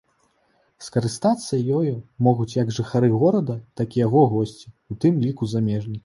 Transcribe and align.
Скарыстацца 0.85 1.57
ёю 1.79 1.91
могуць 2.27 2.47
як 2.55 2.71
жыхары 2.77 3.09
горада, 3.23 3.57
так 3.81 3.87
і 3.97 4.01
яго 4.07 4.23
госці, 4.33 4.73
у 4.95 4.97
тым 5.05 5.21
ліку 5.27 5.51
замежнікі. 5.53 5.99